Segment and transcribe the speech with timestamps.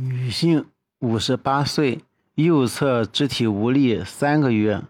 [0.00, 0.64] 女性，
[1.00, 1.98] 五十八岁，
[2.36, 4.84] 右侧肢体无力三个月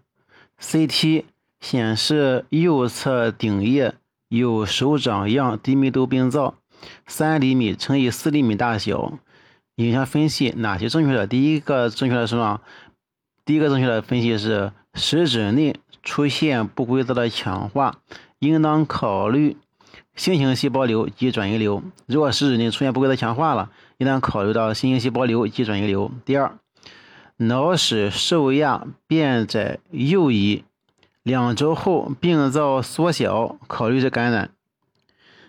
[0.61, 1.25] ，CT
[1.58, 3.94] 显示右侧顶叶
[4.29, 6.57] 有手掌样低密度病灶，
[7.07, 9.18] 三厘米乘以四厘米大小。
[9.77, 11.27] 影像分析哪些正确的？
[11.27, 12.61] 第一个正确的是什么？
[13.46, 18.02] 第一个正确的分析是食指内出现不规则的强化，
[18.40, 19.56] 应当考虑
[20.14, 21.82] 星形细胞瘤及转移瘤。
[22.04, 26.10] 如果食指内出现不规则强化了，应当考虑到星形细胞瘤及转移瘤。
[26.24, 26.58] 第二，
[27.36, 30.64] 脑室受压变窄右移，
[31.22, 34.51] 两周后病灶缩小，考虑是感染。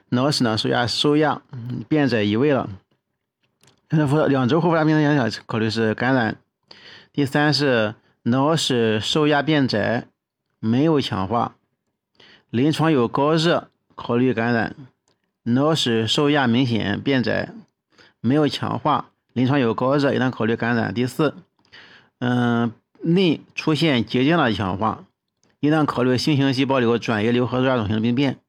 [0.09, 1.41] 脑室呢受压受压
[1.87, 2.69] 变窄移位了。
[3.89, 6.37] 两周后发病的影响，考虑是感染。
[7.13, 10.07] 第三是脑室受压变窄，
[10.59, 11.55] 没有强化，
[12.49, 14.75] 临床有高热，考虑感染。
[15.43, 17.49] 脑室受压明显变窄，
[18.21, 20.93] 没有强化，临床有高热，应当考虑感染。
[20.93, 21.35] 第四，
[22.19, 25.05] 嗯，内出现结晶的强化，
[25.59, 28.39] 应当考虑星形细胞瘤、转移瘤和肉芽肿性病变。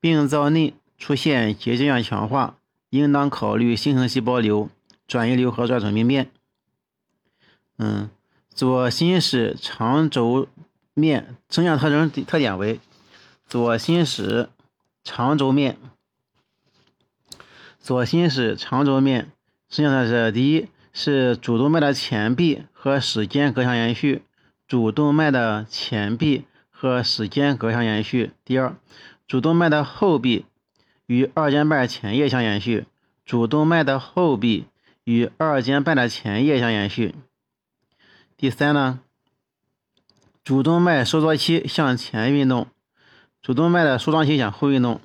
[0.00, 2.56] 病灶内出现结晶样强化。
[2.90, 4.70] 应当考虑星形细胞瘤、
[5.08, 6.30] 转移瘤和转转病变。
[7.78, 8.08] 嗯，
[8.48, 10.46] 左心室长轴
[10.94, 12.80] 面成像特征特点为：
[13.46, 14.48] 左心室
[15.02, 15.76] 长轴面，
[17.86, 19.30] 左心室长轴面
[19.68, 24.24] 实际上是第一是主动脉的前壁和室间隔相延续，
[24.66, 28.32] 主动脉的前壁和室间隔相延续。
[28.44, 28.76] 第二，
[29.28, 30.46] 主动脉的后壁。
[31.06, 32.86] 与二尖瓣前叶相延续，
[33.24, 34.64] 主动脉的后壁
[35.04, 37.14] 与二尖瓣的前叶相延续。
[38.36, 38.98] 第三呢，
[40.42, 42.66] 主动脉收缩期向前运动，
[43.40, 45.00] 主动脉的舒张期向后运动，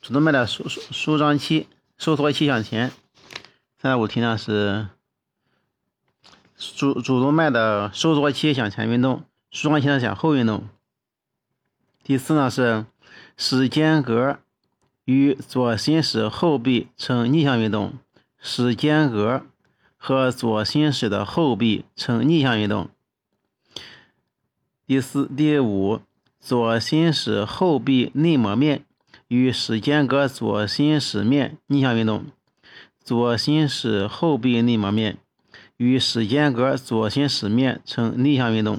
[0.00, 1.66] 主动脉的舒舒舒张期
[1.98, 2.90] 收缩期向前。
[3.78, 4.88] 三点五题呢是
[6.56, 10.68] 主主动脉的收缩期向前运动，舒张期呢向后运动。
[12.02, 12.86] 第四呢是
[13.36, 14.38] 室间隔。
[15.08, 17.92] 与左心室后壁呈逆向运动，
[18.40, 19.46] 室间隔
[19.96, 22.90] 和左心室的后壁呈逆向运动。
[24.84, 26.00] 第四、第五，
[26.40, 28.84] 左心室后壁内膜面
[29.28, 32.26] 与室间隔左心室面逆向运动，
[33.02, 35.18] 左心室后壁内膜面
[35.76, 38.78] 与室间隔左心室面呈逆向运动。